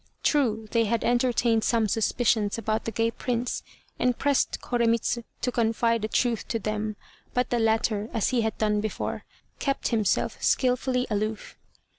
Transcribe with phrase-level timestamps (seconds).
[0.23, 3.61] True they had entertained some suspicions about the gay Prince,
[3.99, 6.95] and pressed Koremitz to confide the truth to them,
[7.35, 9.25] but the latter, as he had done before,
[9.59, 11.55] kept himself skilfully aloof.